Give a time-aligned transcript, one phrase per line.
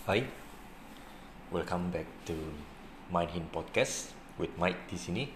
[0.00, 0.24] Hai,
[1.52, 2.32] welcome back to
[3.12, 5.28] Mindhin Podcast with Mike di sini.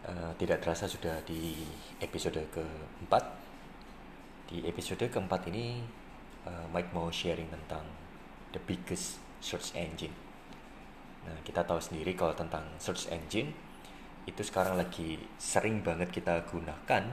[0.00, 1.60] Uh, tidak terasa sudah di
[2.00, 3.36] episode keempat.
[4.48, 5.84] Di episode keempat ini,
[6.48, 7.84] uh, Mike mau sharing tentang
[8.56, 10.16] the biggest search engine.
[11.28, 13.52] Nah, kita tahu sendiri kalau tentang search engine
[14.24, 17.12] itu sekarang lagi sering banget kita gunakan.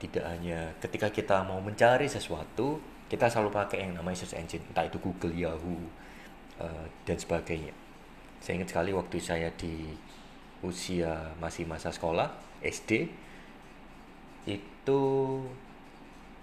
[0.00, 4.84] Tidak hanya ketika kita mau mencari sesuatu, kita selalu pakai yang namanya search engine entah
[4.84, 5.80] itu Google, Yahoo
[6.60, 7.72] uh, dan sebagainya.
[8.38, 9.96] Saya ingat sekali waktu saya di
[10.60, 12.28] usia masih masa sekolah
[12.60, 13.08] SD
[14.44, 15.00] itu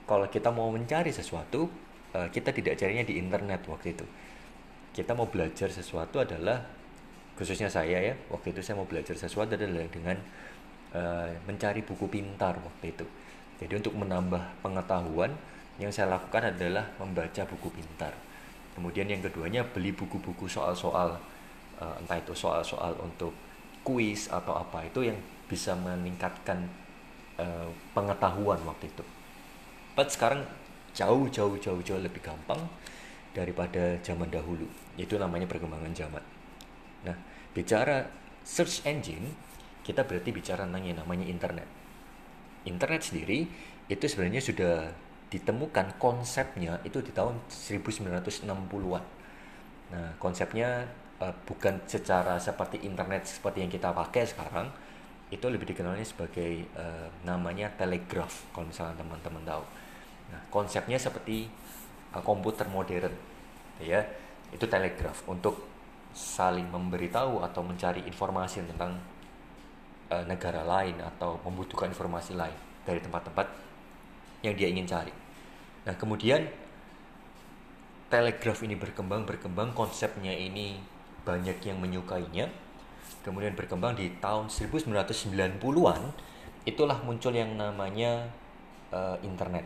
[0.05, 1.69] kalau kita mau mencari sesuatu
[2.17, 4.05] uh, kita tidak carinya di internet waktu itu.
[4.95, 6.65] Kita mau belajar sesuatu adalah
[7.35, 10.17] khususnya saya ya waktu itu saya mau belajar sesuatu adalah dengan
[10.97, 13.05] uh, mencari buku pintar waktu itu.
[13.61, 15.31] Jadi untuk menambah pengetahuan
[15.75, 18.13] yang saya lakukan adalah membaca buku pintar.
[18.75, 21.15] Kemudian yang keduanya beli buku-buku soal-soal
[21.79, 23.31] uh, entah itu soal-soal untuk
[23.83, 26.67] kuis atau apa itu yang bisa meningkatkan
[27.39, 29.03] uh, pengetahuan waktu itu.
[29.95, 30.43] But sekarang
[30.95, 32.59] jauh jauh jauh jauh lebih gampang
[33.35, 34.67] daripada zaman dahulu.
[34.95, 36.23] Itu namanya perkembangan zaman.
[37.03, 37.15] Nah,
[37.51, 38.07] bicara
[38.43, 39.35] search engine,
[39.83, 41.67] kita berarti bicara tentang yang namanya internet.
[42.65, 43.45] Internet sendiri
[43.85, 44.75] itu sebenarnya sudah
[45.29, 49.03] ditemukan konsepnya itu di tahun 1960-an.
[49.91, 50.85] Nah, konsepnya
[51.21, 54.69] uh, bukan secara seperti internet seperti yang kita pakai sekarang,
[55.33, 59.63] itu lebih dikenalnya sebagai uh, namanya telegraph kalau misalnya teman-teman tahu.
[60.29, 61.49] Nah, konsepnya seperti
[62.13, 63.13] uh, komputer modern,
[63.81, 64.05] ya,
[64.53, 65.65] itu telegraph untuk
[66.15, 68.95] saling memberitahu atau mencari informasi tentang
[70.13, 72.55] uh, negara lain atau membutuhkan informasi lain
[72.85, 73.64] dari tempat-tempat
[74.45, 75.13] yang dia ingin cari.
[75.85, 76.45] Nah, kemudian
[78.09, 80.77] telegraf ini berkembang berkembang konsepnya ini
[81.25, 82.49] banyak yang menyukainya.
[83.25, 86.01] Kemudian berkembang di tahun 1990-an
[86.65, 88.29] itulah muncul yang namanya
[88.93, 89.65] uh, internet.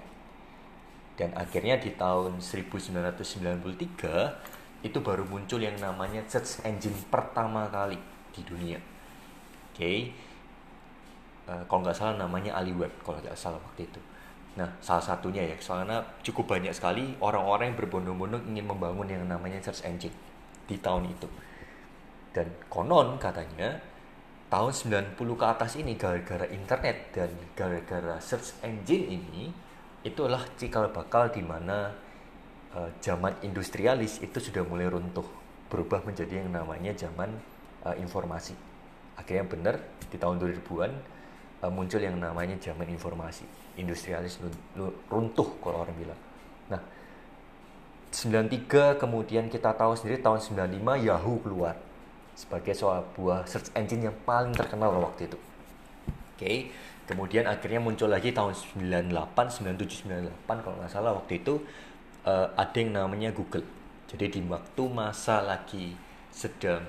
[1.20, 8.00] Dan akhirnya di tahun 1993 itu baru muncul yang namanya search engine pertama kali
[8.32, 8.80] di dunia.
[9.76, 9.76] Oke.
[9.76, 9.98] Okay.
[11.50, 14.00] Uh, kalau nggak salah namanya AliWeb kalau nggak salah waktu itu.
[14.58, 19.62] Nah, salah satunya ya, soalnya cukup banyak sekali orang-orang yang berbondong-bondong ingin membangun yang namanya
[19.62, 20.16] search engine
[20.66, 21.30] di tahun itu.
[22.34, 23.78] Dan konon katanya
[24.50, 29.54] tahun 90 ke atas ini gara-gara internet dan gara-gara search engine ini
[30.02, 31.94] itulah cikal bakal di mana
[32.74, 35.26] uh, zaman industrialis itu sudah mulai runtuh
[35.70, 37.30] berubah menjadi yang namanya zaman
[37.86, 38.58] uh, informasi
[39.20, 39.76] akhirnya benar
[40.10, 40.92] di tahun 2000-an
[41.62, 43.46] uh, muncul yang namanya zaman informasi
[43.80, 44.38] industrialis
[45.08, 46.20] runtuh kalau orang bilang
[46.68, 46.82] nah
[48.12, 51.76] 93 kemudian kita tahu sendiri tahun 95 Yahoo keluar
[52.36, 56.72] sebagai sebuah search engine yang paling terkenal waktu itu oke okay.
[57.08, 59.12] kemudian akhirnya muncul lagi tahun 98
[59.60, 61.60] 97 98 kalau nggak salah waktu itu
[62.24, 63.68] uh, ada yang namanya Google
[64.10, 65.94] jadi di waktu masa lagi
[66.32, 66.88] sedang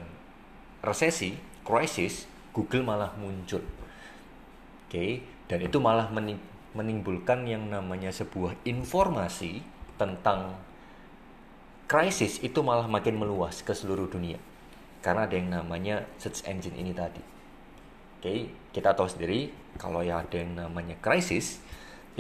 [0.80, 1.36] resesi
[1.66, 3.62] krisis Google malah muncul
[4.86, 5.22] okay?
[5.50, 6.06] dan itu malah
[6.74, 9.62] menimbulkan yang namanya sebuah informasi
[9.98, 10.54] tentang
[11.90, 14.38] krisis itu malah makin meluas ke seluruh dunia
[15.00, 17.20] karena ada yang namanya search engine ini tadi.
[18.20, 19.48] Oke, kita tahu sendiri
[19.80, 21.58] kalau ya ada yang namanya krisis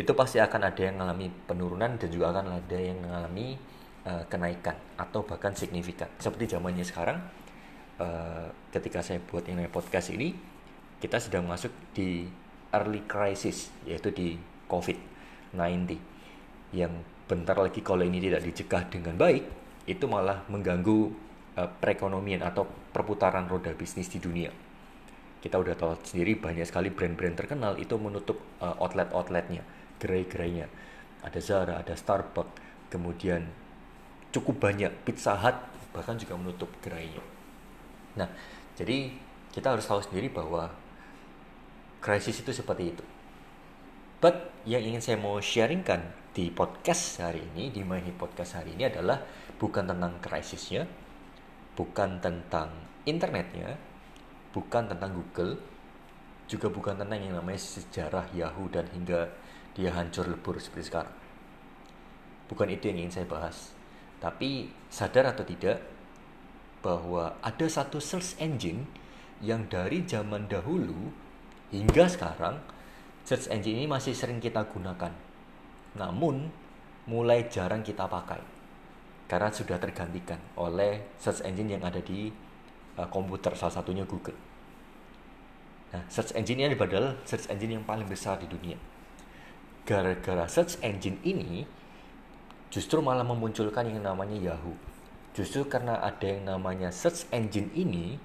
[0.00, 3.60] itu pasti akan ada yang mengalami penurunan dan juga akan ada yang mengalami
[4.08, 6.08] uh, kenaikan atau bahkan signifikan.
[6.16, 7.20] Seperti zamannya sekarang,
[8.00, 10.32] uh, ketika saya buat ini podcast ini,
[11.04, 12.24] kita sedang masuk di
[12.74, 14.28] early crisis yaitu di
[14.70, 15.98] COVID-19
[16.70, 16.92] yang
[17.26, 19.42] bentar lagi kalau ini tidak dicegah dengan baik
[19.86, 21.10] itu malah mengganggu
[21.58, 24.50] uh, perekonomian atau perputaran roda bisnis di dunia.
[25.40, 29.64] Kita udah tahu sendiri banyak sekali brand-brand terkenal itu menutup uh, outlet-outletnya,
[29.98, 30.68] gerai-gerainya.
[31.24, 33.48] Ada Zara, ada Starbucks, kemudian
[34.30, 35.56] cukup banyak Pizza Hut
[35.90, 37.18] bahkan juga menutup gerainya.
[38.14, 38.30] Nah,
[38.78, 39.10] jadi
[39.50, 40.70] kita harus tahu sendiri bahwa
[42.00, 43.04] krisis itu seperti itu.
[44.20, 48.88] But yang ingin saya mau sharingkan di podcast hari ini, di My Podcast hari ini
[48.88, 49.20] adalah
[49.56, 50.84] bukan tentang krisisnya,
[51.76, 52.68] bukan tentang
[53.08, 53.76] internetnya,
[54.52, 55.56] bukan tentang Google,
[56.44, 59.32] juga bukan tentang yang namanya sejarah Yahoo dan hingga
[59.72, 61.16] dia hancur lebur seperti sekarang.
[62.50, 63.72] Bukan itu yang ingin saya bahas.
[64.20, 65.80] Tapi sadar atau tidak
[66.84, 68.84] bahwa ada satu search engine
[69.40, 71.14] yang dari zaman dahulu
[71.70, 72.58] Hingga sekarang,
[73.22, 75.14] search engine ini masih sering kita gunakan.
[75.94, 76.50] Namun,
[77.06, 78.60] mulai jarang kita pakai.
[79.30, 82.34] karena sudah tergantikan oleh search engine yang ada di
[82.98, 84.34] uh, komputer salah satunya Google.
[85.94, 88.74] Nah, search engine ini adalah search engine yang paling besar di dunia.
[89.86, 91.62] Gara-gara search engine ini
[92.74, 94.74] justru malah memunculkan yang namanya Yahoo.
[95.30, 98.18] Justru karena ada yang namanya search engine ini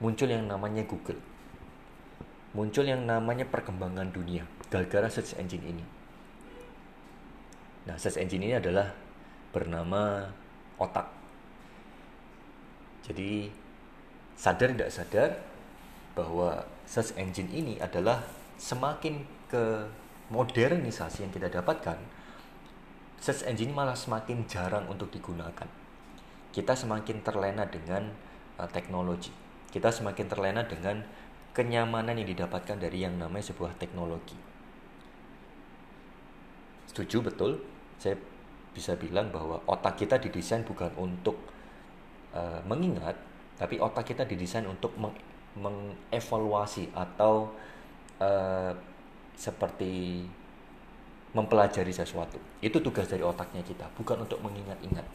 [0.00, 1.20] muncul yang namanya Google.
[2.56, 5.84] Muncul yang namanya perkembangan dunia gara-gara search engine ini.
[7.88, 8.92] Nah, search engine ini adalah
[9.52, 10.28] bernama
[10.76, 11.08] otak.
[13.08, 13.48] Jadi
[14.36, 15.30] sadar tidak sadar
[16.12, 18.20] bahwa search engine ini adalah
[18.60, 19.88] semakin ke
[20.28, 21.96] modernisasi yang kita dapatkan,
[23.16, 25.68] search engine malah semakin jarang untuk digunakan.
[26.52, 28.12] Kita semakin terlena dengan
[28.60, 29.32] uh, teknologi.
[29.68, 31.04] Kita semakin terlena dengan
[31.52, 34.36] kenyamanan yang didapatkan dari yang namanya sebuah teknologi.
[36.88, 37.62] Setuju betul?
[37.98, 38.16] Saya
[38.72, 41.36] bisa bilang bahwa otak kita didesain bukan untuk
[42.34, 43.14] uh, mengingat,
[43.58, 45.14] tapi otak kita didesain untuk meng
[45.58, 47.50] mengevaluasi atau
[48.22, 48.70] uh,
[49.34, 50.22] seperti
[51.34, 52.38] mempelajari sesuatu.
[52.62, 55.06] Itu tugas dari otaknya kita, bukan untuk mengingat-ingat.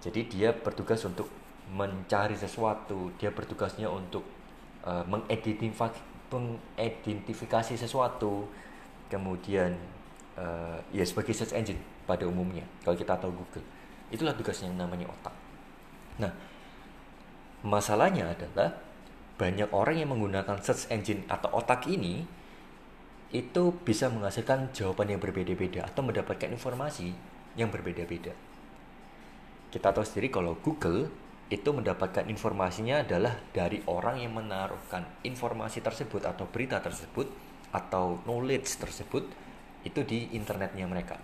[0.00, 1.28] Jadi dia bertugas untuk
[1.70, 4.26] mencari sesuatu, dia bertugasnya untuk
[4.82, 8.50] uh, mengidentifikasi, sesuatu,
[9.10, 9.74] kemudian
[10.38, 13.66] uh, ya sebagai search engine pada umumnya kalau kita tahu Google
[14.14, 15.34] itulah tugasnya yang namanya otak
[16.22, 16.32] nah
[17.66, 18.70] masalahnya adalah
[19.36, 22.22] banyak orang yang menggunakan search engine atau otak ini
[23.30, 27.14] itu bisa menghasilkan jawaban yang berbeda-beda atau mendapatkan informasi
[27.54, 28.34] yang berbeda-beda.
[29.70, 31.06] Kita tahu sendiri kalau Google
[31.50, 37.26] itu mendapatkan informasinya adalah dari orang yang menaruhkan informasi tersebut atau berita tersebut
[37.74, 39.26] atau knowledge tersebut
[39.82, 41.18] itu di internetnya mereka.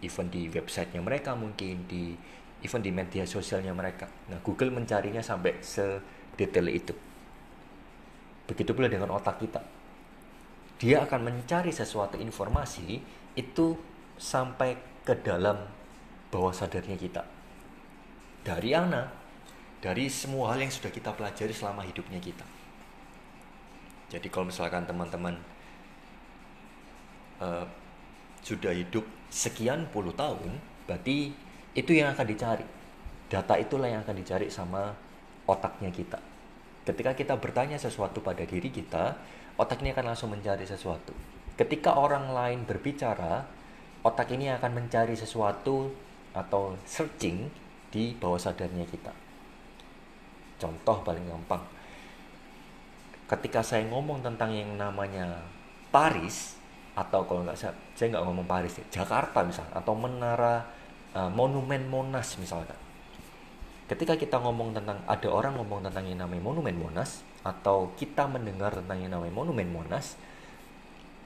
[0.00, 2.16] Even di websitenya mereka mungkin di
[2.64, 4.08] even di media sosialnya mereka.
[4.32, 6.96] Nah Google mencarinya sampai sedetail itu.
[8.48, 9.60] Begitu pula dengan otak kita.
[10.80, 13.00] Dia akan mencari sesuatu informasi
[13.36, 13.66] itu
[14.16, 15.60] sampai ke dalam
[16.32, 17.22] bawah sadarnya kita.
[18.40, 19.25] Dari mana
[19.80, 22.46] dari semua hal yang sudah kita pelajari selama hidupnya kita
[24.06, 25.34] jadi kalau misalkan teman-teman
[27.42, 27.66] uh,
[28.46, 30.54] sudah hidup sekian puluh tahun,
[30.86, 31.34] berarti
[31.74, 32.62] itu yang akan dicari.
[33.26, 34.94] Data itulah yang akan dicari sama
[35.50, 36.22] otaknya kita.
[36.86, 39.18] Ketika kita bertanya sesuatu pada diri kita,
[39.58, 41.10] otak ini akan langsung mencari sesuatu.
[41.58, 43.42] Ketika orang lain berbicara,
[44.06, 45.90] otak ini akan mencari sesuatu
[46.30, 47.50] atau searching
[47.90, 49.25] di bawah sadarnya kita.
[50.56, 51.62] Contoh paling gampang.
[53.26, 55.42] Ketika saya ngomong tentang yang namanya
[55.90, 56.56] Paris,
[56.96, 60.64] atau kalau nggak saya saya nggak ngomong Paris ya Jakarta misalnya atau menara
[61.12, 62.74] uh, monumen Monas misalkan.
[63.86, 68.74] Ketika kita ngomong tentang ada orang ngomong tentang yang namanya monumen Monas atau kita mendengar
[68.74, 70.16] tentang yang namanya monumen Monas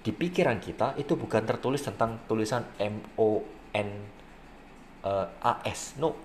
[0.03, 3.91] di pikiran kita itu bukan tertulis tentang tulisan M O N
[5.06, 5.94] uh, A S.
[6.03, 6.19] No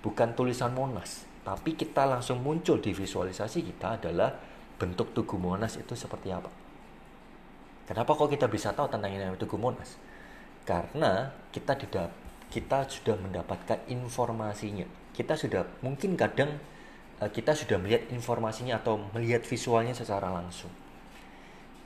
[0.00, 4.34] bukan tulisan Monas tapi kita langsung muncul di visualisasi kita adalah
[4.74, 6.66] bentuk tugu Monas itu seperti apa
[7.86, 9.94] Kenapa kok kita bisa tahu tentang yang Tugu Monas?
[10.66, 12.10] Karena kita tidak
[12.50, 14.82] kita sudah mendapatkan informasinya.
[15.14, 16.58] Kita sudah mungkin kadang
[17.22, 20.70] uh, kita sudah melihat informasinya atau melihat visualnya secara langsung.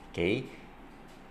[0.09, 0.17] Oke.
[0.17, 0.35] Okay?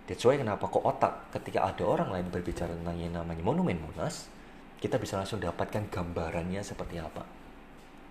[0.07, 4.31] That's why kenapa kok otak ketika ada orang lain berbicara tentang yang namanya Monumen Monas,
[4.79, 7.27] kita bisa langsung dapatkan gambarannya seperti apa.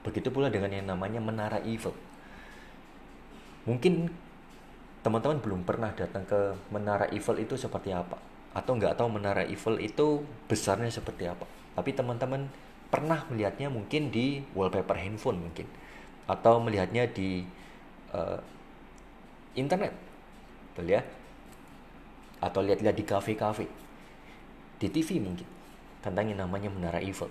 [0.00, 1.92] Begitu pula dengan yang namanya Menara Eiffel.
[3.69, 4.09] Mungkin
[5.04, 8.16] teman-teman belum pernah datang ke Menara Eiffel itu seperti apa?
[8.57, 11.45] Atau nggak tahu Menara Eiffel itu besarnya seperti apa?
[11.76, 12.49] Tapi teman-teman
[12.88, 15.69] pernah melihatnya mungkin di wallpaper handphone mungkin.
[16.25, 17.45] Atau melihatnya di
[18.16, 18.40] uh,
[19.52, 19.92] internet.
[20.73, 21.04] Betul ya?
[22.40, 23.69] Atau lihat-lihat di kafe-kafe.
[24.80, 25.45] Di TV mungkin.
[26.00, 27.28] Tentang yang namanya Menara Eiffel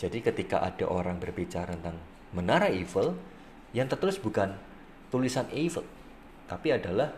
[0.00, 1.98] jadi ketika ada orang berbicara tentang
[2.34, 3.14] Menara Eiffel
[3.70, 4.58] yang tertulis bukan
[5.14, 5.86] tulisan Eiffel
[6.50, 7.14] tapi adalah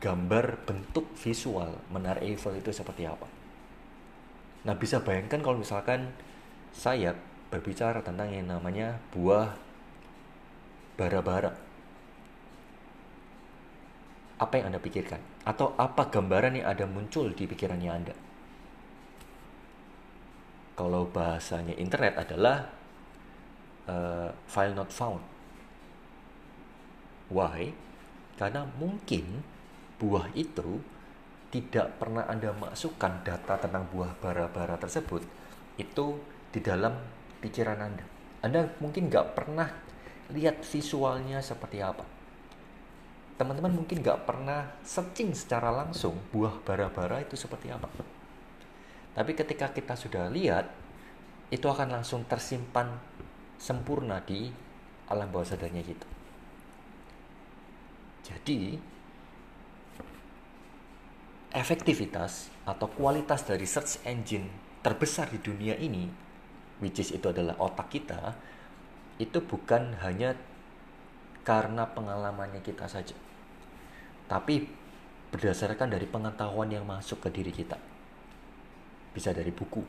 [0.00, 3.24] gambar bentuk visual menara Eiffel itu seperti apa.
[4.68, 6.12] Nah bisa bayangkan kalau misalkan
[6.74, 7.16] saya
[7.48, 9.56] berbicara tentang yang namanya buah
[11.00, 11.54] bara-bara.
[14.36, 15.22] Apa yang Anda pikirkan?
[15.48, 18.14] Atau apa gambaran yang ada muncul di pikirannya Anda?
[20.76, 22.68] Kalau bahasanya internet adalah
[23.88, 25.24] uh, file not found.
[27.32, 27.72] Why?
[28.36, 29.40] Karena mungkin
[29.96, 30.84] buah itu
[31.48, 35.24] tidak pernah Anda masukkan data tentang buah bara-bara tersebut
[35.80, 36.20] itu
[36.52, 36.92] di dalam
[37.40, 38.04] pikiran Anda.
[38.44, 39.72] Anda mungkin nggak pernah
[40.36, 42.04] lihat visualnya seperti apa.
[43.40, 47.88] Teman-teman mungkin nggak pernah searching secara langsung buah bara-bara itu seperti apa.
[49.16, 50.68] Tapi ketika kita sudah lihat,
[51.48, 53.00] itu akan langsung tersimpan
[53.56, 54.52] sempurna di
[55.08, 56.04] alam bawah sadarnya kita.
[58.28, 58.76] Jadi,
[61.56, 64.52] efektivitas atau kualitas dari search engine
[64.84, 66.04] terbesar di dunia ini,
[66.84, 68.36] which is itu adalah otak kita,
[69.16, 70.36] itu bukan hanya
[71.46, 73.16] karena pengalamannya kita saja,
[74.28, 74.68] tapi
[75.30, 77.78] berdasarkan dari pengetahuan yang masuk ke diri kita
[79.16, 79.80] bisa dari buku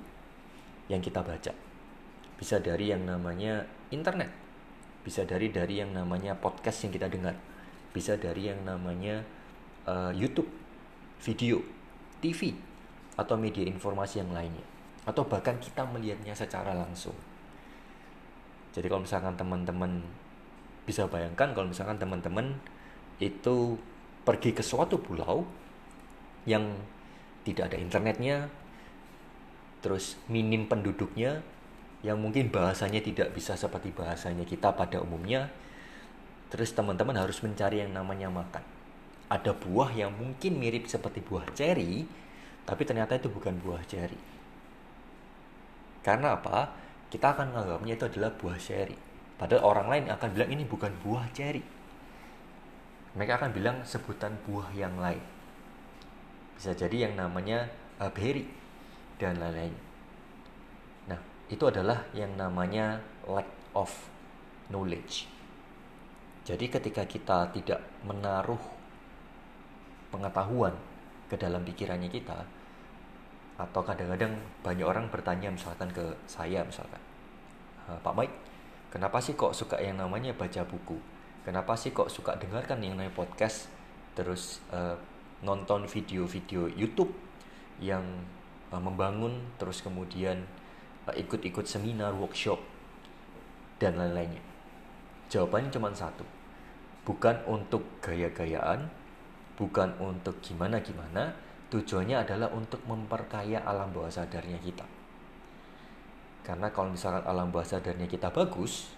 [0.88, 1.52] yang kita baca.
[2.40, 4.32] Bisa dari yang namanya internet.
[5.04, 7.36] Bisa dari dari yang namanya podcast yang kita dengar.
[7.92, 9.20] Bisa dari yang namanya
[9.84, 10.48] uh, YouTube
[11.20, 11.60] video
[12.24, 12.56] TV
[13.20, 14.64] atau media informasi yang lainnya.
[15.04, 17.16] Atau bahkan kita melihatnya secara langsung.
[18.72, 20.00] Jadi kalau misalkan teman-teman
[20.88, 22.56] bisa bayangkan kalau misalkan teman-teman
[23.20, 23.76] itu
[24.24, 25.44] pergi ke suatu pulau
[26.48, 26.64] yang
[27.44, 28.48] tidak ada internetnya
[29.88, 31.40] terus minim penduduknya
[32.04, 35.48] yang mungkin bahasanya tidak bisa seperti bahasanya kita pada umumnya
[36.52, 38.64] terus teman-teman harus mencari yang namanya makan.
[39.32, 42.04] Ada buah yang mungkin mirip seperti buah ceri
[42.68, 44.20] tapi ternyata itu bukan buah ceri
[46.04, 46.84] karena apa?
[47.08, 49.00] Kita akan menganggapnya itu adalah buah ceri
[49.40, 51.64] padahal orang lain akan bilang ini bukan buah ceri
[53.16, 55.24] mereka akan bilang sebutan buah yang lain.
[56.60, 58.67] Bisa jadi yang namanya uh, berry
[59.18, 59.74] dan lain-lain.
[61.10, 61.20] Nah,
[61.50, 63.90] itu adalah yang namanya lack of
[64.70, 65.30] knowledge.
[66.48, 68.62] Jadi ketika kita tidak menaruh
[70.08, 70.72] pengetahuan
[71.28, 72.48] ke dalam pikirannya kita,
[73.58, 77.02] atau kadang-kadang banyak orang bertanya misalkan ke saya misalkan,
[77.90, 78.38] eh, Pak Mike,
[78.94, 80.96] kenapa sih kok suka yang namanya baca buku?
[81.44, 83.72] Kenapa sih kok suka dengarkan yang namanya podcast?
[84.20, 85.00] Terus uh,
[85.40, 87.16] nonton video-video YouTube
[87.80, 88.04] yang
[88.72, 90.44] uh, membangun terus kemudian
[91.08, 92.60] uh, ikut-ikut seminar, workshop
[93.80, 94.44] dan lain-lainnya.
[95.32, 96.24] Jawabannya cuma satu.
[97.08, 98.92] Bukan untuk gaya-gayaan,
[99.56, 101.36] bukan untuk gimana-gimana,
[101.72, 104.84] tujuannya adalah untuk memperkaya alam bawah sadarnya kita.
[106.44, 108.92] Karena kalau misalkan alam bawah sadarnya kita bagus,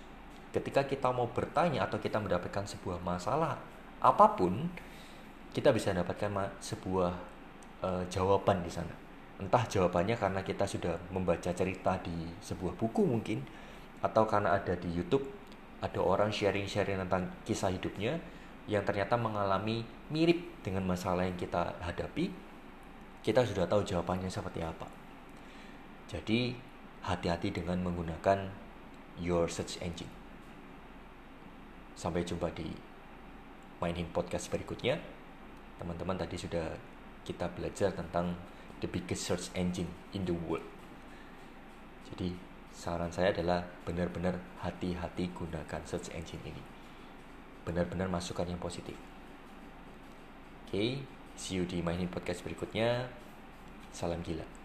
[0.49, 3.61] ketika kita mau bertanya atau kita mendapatkan sebuah masalah
[4.01, 4.69] apa pun,
[5.53, 6.29] kita bisa mendapatkan
[6.61, 7.13] sebuah
[7.81, 9.08] uh, jawaban di sana
[9.39, 13.39] entah jawabannya karena kita sudah membaca cerita di sebuah buku mungkin
[14.03, 15.23] atau karena ada di YouTube
[15.79, 18.19] ada orang sharing-sharing tentang kisah hidupnya
[18.67, 22.49] yang ternyata mengalami mirip dengan masalah yang kita hadapi
[23.19, 24.87] kita sudah tahu jawabannya seperti apa.
[26.07, 26.55] Jadi
[27.03, 28.47] hati-hati dengan menggunakan
[29.19, 30.09] your search engine.
[31.99, 32.71] Sampai jumpa di
[33.83, 34.95] mainin podcast berikutnya.
[35.75, 36.75] Teman-teman tadi sudah
[37.27, 38.31] kita belajar tentang
[38.79, 40.65] the biggest search engine in the world.
[42.11, 42.35] Jadi
[42.73, 46.63] saran saya adalah benar-benar hati-hati gunakan search engine ini.
[47.63, 48.95] Benar-benar masukkan yang positif.
[50.67, 50.89] Oke, okay,
[51.33, 53.09] see you di mainin podcast berikutnya.
[53.89, 54.58] Salam gila.